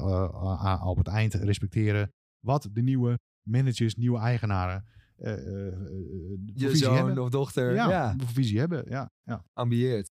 [0.84, 7.20] op het eind respecteren wat de nieuwe managers, nieuwe eigenaren je zoon hebben.
[7.24, 8.86] of dochter, Ja, visie hebben.
[8.90, 9.46] Ja, ja.
[9.54, 10.12] ambieert.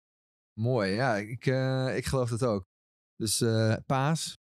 [0.53, 1.47] Mooi, ja, ik,
[1.97, 2.67] ik geloof dat ook.
[3.17, 3.45] Dus
[3.87, 4.38] paas,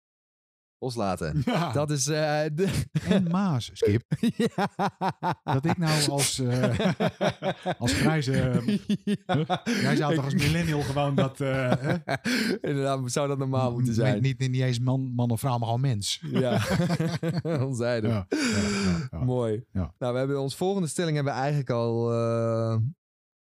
[0.84, 1.41] loslaten.
[1.46, 1.72] Ja.
[1.72, 2.08] Dat is...
[2.08, 2.82] eh, de...
[3.10, 4.04] En Maas, Skip.
[4.56, 4.67] ja.
[5.43, 6.80] Dat ik nou als, eh,
[7.78, 8.62] als grijze...
[9.04, 9.62] Ja.
[9.63, 11.41] Jij zou toch als millennial gewoon dat...
[11.41, 11.72] eh?
[12.62, 14.22] Inderdaad, zou dat normaal moeten zijn.
[14.22, 16.24] Niet, niet, niet eens man, man of vrouw, maar gewoon mens.
[16.32, 16.62] Ja,
[17.43, 18.26] onzijdig.
[19.12, 19.63] Mooi.
[19.72, 22.78] Nou, we hebben ons volgende stelling hebben we eigenlijk al eh,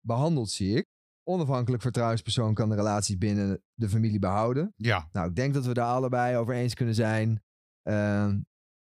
[0.02, 0.88] behandeld, zie ik.
[1.30, 4.74] Onafhankelijk vertrouwenspersoon kan de relatie binnen de familie behouden.
[4.76, 7.44] Ja, Nou, ik denk dat we daar allebei over eens kunnen zijn.
[7.84, 8.40] Ehm,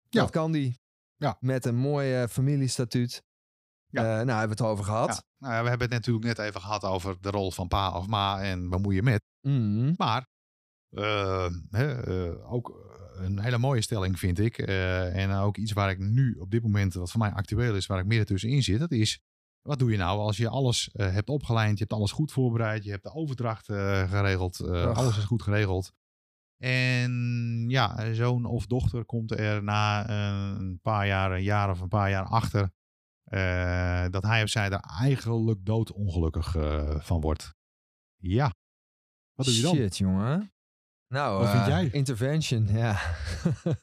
[0.09, 0.21] Ja.
[0.21, 0.79] Dat kan die.
[1.15, 1.37] Ja.
[1.39, 3.23] Met een mooi eh, familiestatuut.
[3.87, 4.01] Ja.
[4.01, 5.07] Eh, nou, hebben we het over gehad.
[5.07, 5.21] ja.
[5.37, 8.07] Nou, ja, we hebben het natuurlijk net even gehad over de rol van pa of
[8.07, 9.21] ma en bemoeien met.
[9.41, 9.93] Mhm.
[9.97, 10.27] Maar
[10.89, 14.57] eh, hè, eh, ook een hele mooie stelling vind ik.
[14.57, 17.85] eh, en ook iets waar ik nu op dit moment, wat voor mij actueel is,
[17.85, 18.79] waar ik midden tussenin zit.
[18.79, 19.19] Dat is,
[19.61, 22.83] wat doe je nou als je alles eh, hebt opgeleid, je hebt alles goed voorbereid,
[22.83, 25.93] je hebt de overdracht eh, geregeld, eh, alles is goed geregeld.
[26.57, 31.87] En ja, zoon of dochter komt er na een paar jaar, een jaar of een
[31.87, 32.71] paar jaar achter,
[34.11, 36.55] dat hij of zij er eigenlijk doodongelukkig
[36.99, 37.55] van wordt.
[38.15, 38.53] Ja,
[39.33, 39.75] wat doe je dan?
[39.75, 40.53] Shit, jongen.
[41.07, 41.89] Nou, Wat vind jij?
[41.91, 43.01] Intervention, ja.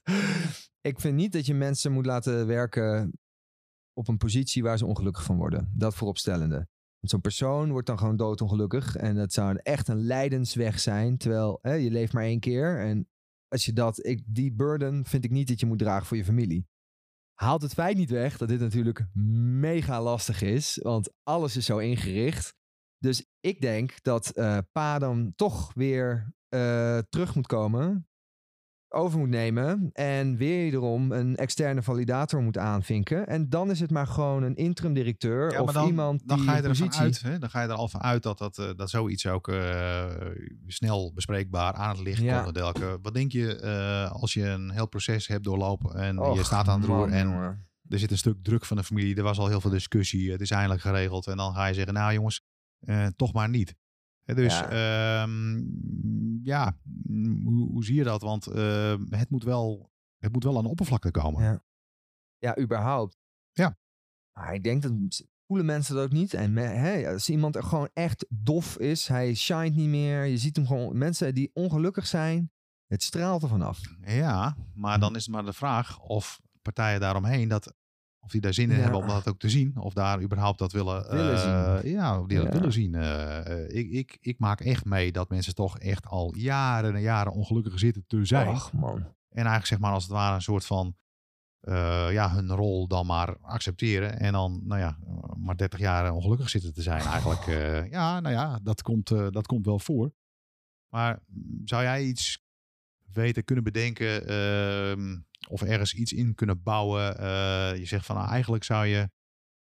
[0.91, 3.19] ik vind niet dat je mensen moet laten werken
[3.99, 5.73] op een positie waar ze ongelukkig van worden.
[5.75, 6.69] Dat vooropstellende.
[7.01, 8.97] Zo'n persoon wordt dan gewoon doodongelukkig.
[8.97, 11.17] En dat zou echt een lijdensweg zijn.
[11.17, 12.81] Terwijl hè, je leeft maar één keer.
[12.81, 13.09] En
[13.49, 16.25] als je dat, ik, die burden vind ik niet dat je moet dragen voor je
[16.25, 16.67] familie.
[17.35, 19.07] Haalt het feit niet weg dat dit natuurlijk
[19.61, 20.79] mega lastig is.
[20.83, 22.55] Want alles is zo ingericht.
[22.99, 28.08] Dus ik denk dat eh pa dan toch weer eh, terug moet komen.
[28.91, 29.91] Over moet nemen.
[29.93, 33.27] En wederom een externe validator moet aanvinken.
[33.27, 35.53] En dan is het maar gewoon een interim directeur.
[35.53, 37.01] Ja, of dan, iemand dan die ga je ervan positie...
[37.01, 37.23] uit.
[37.23, 37.39] Hè?
[37.39, 40.05] Dan ga je er al van uit dat, dat, eh, dat zoiets ook eh,
[40.67, 42.43] snel bespreekbaar aan het licht Ja.
[42.43, 42.55] komt.
[42.55, 42.99] Delke.
[43.03, 46.81] Wat denk je eh, als je een heel proces hebt doorlopen en je staat aan
[46.81, 47.29] het roer en
[47.89, 49.17] er zit een stuk druk van de familie.
[49.17, 50.31] Er was al heel veel discussie.
[50.31, 51.27] Het is eindelijk geregeld.
[51.27, 52.43] En dan ga je zeggen, nou jongens,
[53.17, 53.75] toch maar niet.
[54.35, 54.71] Dus Ja.
[54.71, 55.27] ja,
[56.43, 58.23] ja mm, hoe, hoe zie je dat?
[58.23, 61.43] Want eh, het, moet wel, het moet wel aan de oppervlakte komen.
[61.43, 61.63] Ja.
[62.39, 63.17] Ja, überhaupt.
[63.53, 63.79] Ja.
[64.33, 64.93] Maar ik denk dat
[65.47, 66.35] voelen mensen dat ook niet.
[66.35, 70.25] En hè, als iemand er gewoon echt dof is, hij shined niet meer.
[70.25, 72.53] Je ziet hem gewoon, mensen die ongelukkig zijn,
[72.87, 73.81] het straalt er vanaf.
[74.01, 77.75] Ja, maar dan is het maar de vraag of partijen daaromheen dat
[78.29, 78.83] of die daar zin in Ja.
[78.83, 81.91] hebben om dat ook te zien, of daar überhaupt dat willen, Willen eh, zien.
[81.93, 82.53] Ja, die dat Ja.
[82.53, 82.95] willen zien.
[82.95, 87.01] Eh, eh, ik, ik, ik maak echt mee dat mensen toch echt al jaren en
[87.01, 88.47] jaren ongelukkig zitten te zijn.
[88.47, 88.97] Ach man.
[88.99, 89.05] En
[89.45, 90.97] eigenlijk zeg maar als het ware een soort van
[92.11, 94.19] ja, hun rol dan maar accepteren.
[94.19, 94.99] En dan, nou ja,
[95.37, 97.47] maar 30 jaar ongelukkig zitten te zijn eigenlijk.
[97.47, 100.13] eh, ja, nou ja, dat komt, dat komt wel voor.
[100.89, 101.19] Maar
[101.65, 102.43] zou jij iets
[103.13, 105.17] weten, kunnen bedenken ehm,
[105.49, 107.19] of ergens iets in kunnen bouwen?
[107.19, 109.11] Eh, je zegt van nou, eigenlijk zou je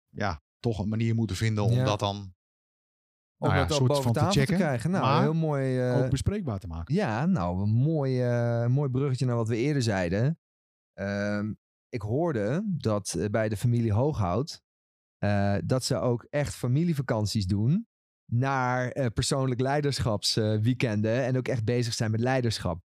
[0.08, 1.84] ja, toch een manier moeten vinden om Ja.
[1.84, 4.90] dat dan Om Nou ja, dat ook soort van te checken, krijgen.
[4.90, 5.80] Nou, heel mooi.
[5.80, 6.94] eh, ook bespreekbaar te maken.
[6.94, 10.38] Ja, nou, een mooi, eh, mooi bruggetje naar wat we eerder zeiden.
[10.92, 11.52] Ehm,
[11.88, 14.62] ik hoorde dat bij de familie Hooghout...
[15.64, 17.86] dat ze ook echt familievakanties doen...
[18.32, 21.24] naar persoonlijk leiderschapsweekenden...
[21.24, 22.82] en ook echt bezig zijn met leiderschap.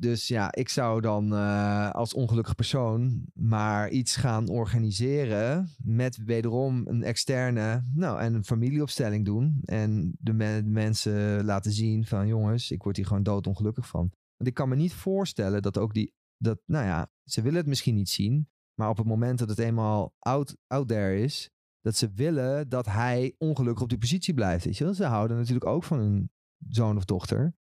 [0.00, 6.86] Dus ja, ik zou dan eh, als ongelukkig persoon maar iets gaan organiseren met wederom
[6.86, 9.60] een externe, nou en een familieopstelling doen.
[9.64, 14.12] En de, me- de mensen laten zien van jongens, ik word hier gewoon doodongelukkig van.
[14.36, 17.68] Want ik kan me niet voorstellen dat ook die, dat, nou ja, ze willen het
[17.68, 18.48] misschien niet zien.
[18.74, 22.86] Maar op het moment dat het eenmaal out, out there is, dat ze willen dat
[22.86, 24.64] hij ongelukkig op die positie blijft.
[24.64, 24.94] Weet je wel?
[24.94, 26.30] Ze houden natuurlijk ook van hun
[26.68, 27.54] zoon of dochter.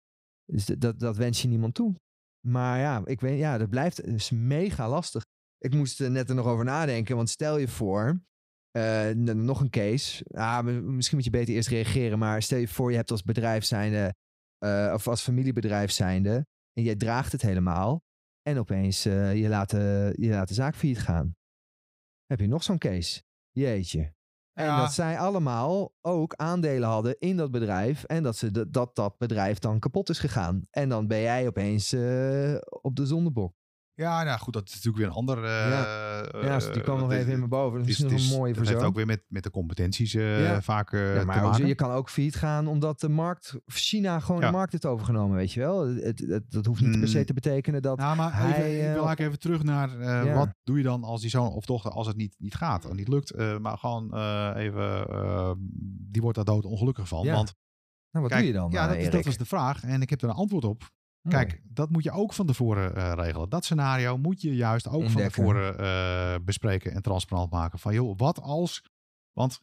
[0.45, 1.95] Dus dat, dat wens je niemand toe.
[2.47, 5.25] Maar ja, ik weet, ja, dat blijft is mega lastig.
[5.57, 8.21] Ik moest er net er nog over nadenken, want stel je voor,
[8.71, 10.25] eh, nog een case.
[10.27, 13.63] Ah, misschien moet je beter eerst reageren, maar stel je voor, je hebt als bedrijf
[13.63, 14.15] zijnde,
[14.57, 18.01] eh, of als familiebedrijf zijnde, en jij draagt het helemaal,
[18.41, 21.35] en opeens eh, je, laat je laat de zaak failliet gaan.
[22.25, 23.21] Heb je nog zo'n case?
[23.51, 24.13] Jeetje.
[24.59, 24.79] En Ja.
[24.81, 28.03] dat zij allemaal ook aandelen hadden in dat bedrijf.
[28.03, 30.67] En dat, ze de- dat dat bedrijf dan kapot is gegaan.
[30.71, 33.53] En dan ben jij opeens eh, op de zondebok.
[33.99, 35.43] Ja, nou goed, dat is natuurlijk weer een ander...
[35.43, 37.79] eh, ja, dus die kwam eh, nog het even is- in me boven.
[37.79, 38.87] Dat is nog een mooie dat voor heeft zo.
[38.87, 40.61] ook weer met, met de competenties eh, Ja.
[40.61, 41.67] vaak eh, Ja, maar maken.
[41.67, 44.47] je kan ook failliet gaan omdat de markt, China gewoon Ja.
[44.47, 45.87] de markt heeft overgenomen, weet je wel.
[45.87, 47.25] Het, het- dat hoeft niet per se Mm.
[47.25, 47.97] te betekenen dat...
[47.97, 50.33] Nou, maar hij, even, ik wil eh, eigenlijk even terug naar eh, Ja.
[50.33, 52.93] wat doe je dan als die zoon of dochter, als het niet, niet gaat of
[52.93, 53.31] niet lukt.
[53.31, 55.51] eh, maar gewoon eh, even, eh,
[56.11, 57.25] die wordt daar dood ongelukkig van.
[57.25, 57.33] Ja.
[57.33, 57.53] Want
[58.11, 59.83] nou, wat kijk, doe je dan, ja, eh, dat, is, dat is de vraag.
[59.83, 60.89] En ik heb er een antwoord op.
[61.27, 63.49] Kijk, dat moet je ook van tevoren eh, regelen.
[63.49, 67.79] Dat scenario moet je juist ook van tevoren eh, bespreken en transparant maken.
[67.79, 68.83] Van joh, wat als...
[69.31, 69.61] Want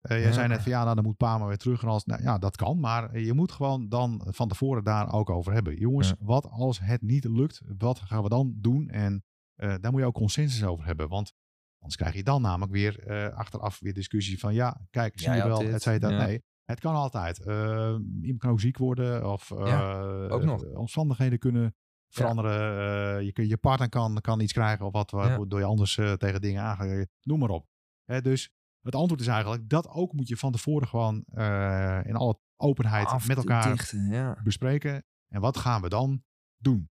[0.00, 0.32] eh jij Ja.
[0.32, 1.82] zei net van ja, nou, dan moet pa maar weer terug.
[1.82, 2.80] En als, nou, ja, dat kan.
[2.80, 5.76] Maar je moet gewoon dan van tevoren daar ook over hebben.
[5.76, 6.14] Jongens, Ja.
[6.18, 7.60] wat als het niet lukt?
[7.78, 8.88] Wat gaan we dan doen?
[8.88, 9.24] En
[9.54, 11.08] daar moet je ook consensus over hebben.
[11.08, 11.32] Want
[11.78, 15.58] anders krijg je dan namelijk weer achteraf weer discussie van ja, kijk, zie je wel,
[15.58, 15.72] dit.
[15.72, 16.12] et cetera.
[16.12, 16.26] Ja.
[16.26, 17.44] Nee, het kan altijd.
[17.44, 20.64] Eh, iemand kan ook ziek worden of eh, ook nog.
[20.64, 21.74] omstandigheden kunnen
[22.10, 23.18] veranderen.
[23.18, 26.12] Eh, je, kun, je partner kan, kan iets krijgen of wat, waardoor je anders eh,
[26.12, 27.06] tegen dingen aangaat.
[27.22, 27.66] Noem maar op.
[28.04, 28.50] Hè, dus
[28.82, 33.26] het antwoord is eigenlijk, dat ook moet je van tevoren gewoon eh, in alle openheid
[33.26, 34.40] met elkaar dichten, ja.
[34.42, 35.04] bespreken.
[35.28, 36.24] En wat gaan we dan
[36.56, 36.90] doen?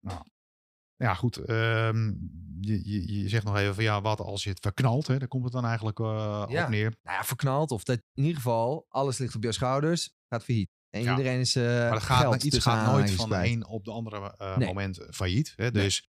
[0.00, 0.22] Nou,
[1.02, 1.36] ja, goed.
[1.36, 2.06] ehm,
[2.60, 5.06] je, je, je zegt nog even van ja, wat als je het verknalt?
[5.06, 5.18] Hè?
[5.18, 6.42] Daar komt het dan eigenlijk Ja.
[6.42, 6.94] op neer.
[7.02, 7.70] Nou ja, verknald.
[7.70, 10.10] Of dat in ieder geval alles ligt op jouw schouders.
[10.28, 10.70] Gaat failliet.
[10.90, 11.10] En Ja.
[11.10, 13.90] iedereen is eh Maar dat gaat, geld iets gaat nooit van de een op de
[13.90, 14.66] andere eh, Nee.
[14.66, 15.52] moment failliet.
[15.56, 15.70] Hè?
[15.70, 16.08] Dus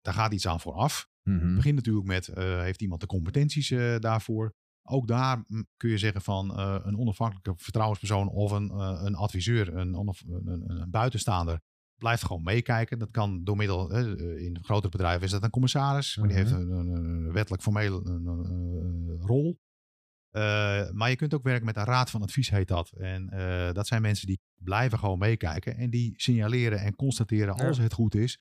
[0.00, 1.08] daar gaat iets aan vooraf.
[1.22, 1.38] kwijt.
[1.38, 1.46] Mhm.
[1.46, 4.54] Het begint natuurlijk met, heeft iemand de competenties daarvoor?
[4.90, 8.70] Ook daar mm, kun je zeggen van een onafhankelijke vertrouwenspersoon of een,
[9.04, 11.60] een adviseur, een, een, een buitenstaander,
[11.98, 12.98] blijft gewoon meekijken.
[12.98, 16.46] Dat kan door middel, eh, in grotere bedrijven is dat een commissaris, maar die Mhm.
[16.46, 19.58] heeft een, een, wettelijk formeel een, rol.
[20.30, 22.90] Eh, maar je kunt ook werken met een raad van advies, heet dat.
[22.90, 27.66] En eh, dat zijn mensen die blijven gewoon meekijken en die signaleren en constateren Ja.
[27.66, 28.38] als het goed is,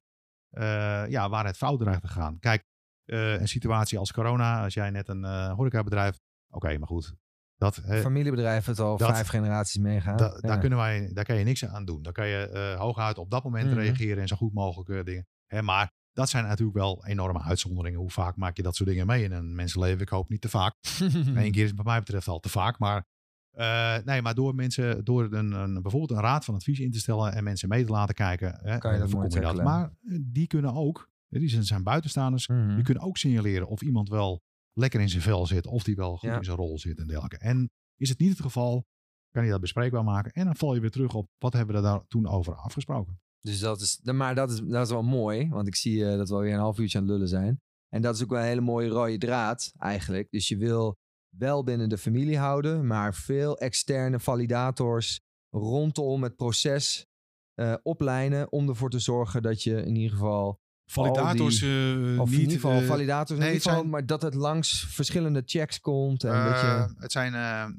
[1.10, 2.40] ja, waar het fout dreigt te gaan.
[2.40, 2.66] Kijk,
[3.06, 7.16] een situatie als corona, als jij net een horecabedrijf, oké, maar goed.
[7.58, 10.18] Dat, Familiebedrijf het al dat- vijf generaties meegaan.
[10.18, 10.40] da- Ja.
[10.48, 12.02] daar, kunnen wij, daar kan je niks aan doen.
[12.02, 13.78] Daar kan je eh, hooguit op dat moment Mhm.
[13.80, 15.28] reageren en zo goed mogelijk eh, dingen.
[15.46, 18.00] Hè, maar dat zijn natuurlijk wel enorme uitzonderingen.
[18.00, 20.02] Hoe vaak maak je dat soort dingen mee in een mensenleven?
[20.02, 20.76] Ik hoop niet te vaak.
[21.36, 22.80] Eén keer is het wat mij betreft al te vaak.
[22.80, 23.06] Maar,
[23.52, 27.00] eh, nee, maar door mensen, door een, een, bijvoorbeeld een raad van advies in te
[27.00, 29.64] stellen en mensen mee te laten kijken, hè, Kan je dat je dat.
[29.64, 29.92] Maar
[30.22, 32.76] die kunnen ook, die zijn, zijn buitenstaanders, Mhm.
[32.76, 34.42] die kunnen ook signaleren of iemand wel
[34.78, 36.38] lekker in zijn vel zit, of die wel goed Ja.
[36.38, 37.38] in zijn rol zit en dergelijke.
[37.38, 38.86] En is het niet het geval,
[39.32, 41.82] kan je dat bespreekbaar maken en dan val je weer terug op wat hebben we
[41.82, 43.20] daar toen over afgesproken.
[43.40, 46.30] Dus dat is, maar dat is, dat is wel mooi, want ik zie eh, dat
[46.30, 47.62] we alweer een half uurtje aan het lullen zijn.
[47.90, 50.28] En dat is ook wel een hele mooie rode draad eigenlijk.
[50.32, 50.96] Dus je wil
[51.36, 57.06] wel binnen de familie houden, maar veel externe validators rondom het proces
[57.54, 60.60] eh oplijnen om ervoor te zorgen dat je in ieder geval,
[60.92, 62.34] Validators eh, of niet...
[62.36, 65.80] in ieder geval eh, validators, in ieder geval, zijn- maar dat het langs verschillende checks
[65.80, 67.34] komt en dat je, Eh, het zijn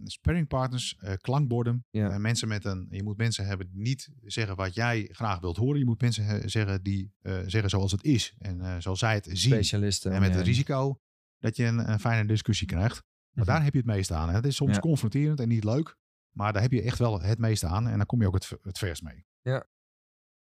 [0.05, 1.85] sparringpartners, klankborden.
[1.91, 2.19] Ja.
[2.19, 5.79] Mensen met een, je moet mensen hebben die niet zeggen wat jij graag wilt horen.
[5.79, 7.13] Je moet mensen zeggen die
[7.47, 9.53] zeggen zoals het is en zoals zij het zien.
[9.53, 10.13] specialisten.
[10.13, 10.37] En met ja.
[10.37, 11.01] het risico
[11.39, 13.03] dat je een, een fijne discussie krijgt.
[13.31, 13.55] Maar Mhm.
[13.55, 14.29] daar heb je het meeste aan.
[14.29, 14.35] hè.
[14.35, 14.81] Het is soms Ja.
[14.81, 15.97] confronterend en niet leuk.
[16.31, 17.89] Maar daar heb je echt wel het meeste aan.
[17.89, 19.27] En dan kom je ook het, het verst mee.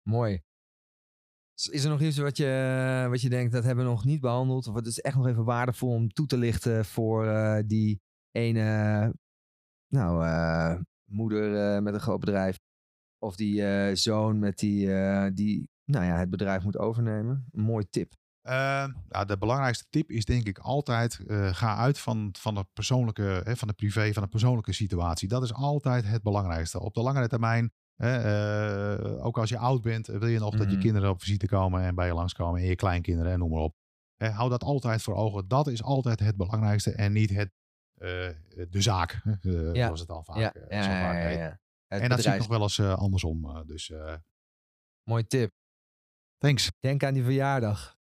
[0.03, 0.41] Mooi.
[1.69, 4.67] Is- er nog iets wat je, wat je denkt, dat hebben we nog niet behandeld?
[4.67, 9.13] Of het is echt nog even waardevol om toe te lichten voor eh, die ene
[9.89, 12.59] nou, eh, moeder eh, met een groot bedrijf.
[13.19, 14.87] Of die zoon met die,
[15.33, 17.47] die nou ja, het bedrijf moet overnemen.
[17.53, 18.13] Een mooi tip.
[18.41, 21.21] Eh, nou, de belangrijkste tip is denk ik altijd,
[21.51, 25.29] ga uit van, van de persoonlijke, hè, van de privé, van de persoonlijke situatie.
[25.29, 26.81] Dat is altijd het belangrijkste.
[26.81, 30.73] Op de langere termijn, eh, ook als je oud bent, wil je nog dat je
[30.77, 30.81] Mhm.
[30.85, 33.75] kinderen op visite komen en bij je langskomen en je kleinkinderen en noem maar op.
[34.17, 35.49] Hou dat altijd voor ogen.
[35.49, 37.51] Dat is altijd het belangrijkste en niet het,
[37.95, 38.09] eh,
[38.71, 39.85] de zaak, eh, Ja.
[39.85, 41.39] zoals het al vaak, ja, eh, ja, heet.
[41.39, 41.49] En
[41.89, 42.39] dat zie ik bedrijf.
[42.39, 43.45] nog wel eens eh, andersom.
[43.57, 44.15] eh, dus eh,
[45.03, 45.51] Mooi tip.
[46.39, 46.71] thanks.
[46.79, 47.99] Denk aan die verjaardag.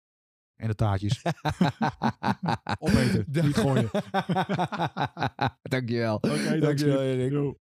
[0.56, 1.22] En de taartjes.
[2.80, 3.90] Opeten, niet gooien.
[5.74, 6.16] Dankjewel.
[6.16, 7.58] Oké, Dankjewel, Erik.